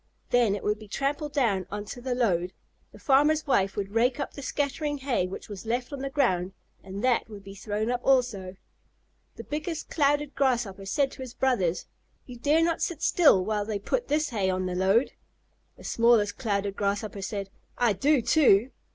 [0.31, 2.53] Then it would be trampled down on to the load,
[2.91, 6.53] the farmer's wife would rake up the scattering hay which was left on the ground,
[6.83, 8.55] and that would be thrown up also.
[9.35, 11.85] The biggest Clouded Grasshopper said to his brothers,
[12.25, 15.11] "You dare not sit still while they put this hay on the load!"
[15.77, 18.71] The smallest Clouded Grasshopper said, "I do too!"